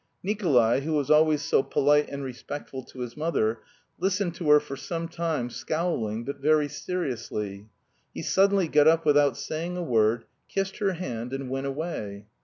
Nikolay, 0.23 0.81
who 0.81 0.93
was 0.93 1.11
always 1.11 1.43
so 1.43 1.61
polite 1.61 2.09
and 2.09 2.23
respectful 2.23 2.81
to 2.85 3.01
his 3.01 3.15
mother, 3.15 3.59
listened 3.99 4.33
to 4.33 4.49
her 4.49 4.59
for 4.59 4.75
some 4.75 5.07
time 5.07 5.51
scowling, 5.51 6.23
but 6.25 6.39
very 6.39 6.67
seriously. 6.67 7.67
He 8.11 8.23
suddenly 8.23 8.67
got 8.67 8.87
up 8.87 9.05
without 9.05 9.37
saying 9.37 9.77
a 9.77 9.83
word, 9.83 10.25
kissed 10.49 10.77
her 10.79 10.93
hand 10.93 11.33
and 11.33 11.51
went 11.51 11.67
away. 11.67 12.25